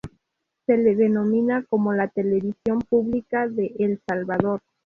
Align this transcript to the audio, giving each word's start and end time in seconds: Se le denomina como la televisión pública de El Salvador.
Se 0.65 0.77
le 0.77 0.95
denomina 0.95 1.63
como 1.69 1.93
la 1.93 2.07
televisión 2.07 2.79
pública 2.89 3.47
de 3.47 3.75
El 3.77 4.01
Salvador. 4.09 4.61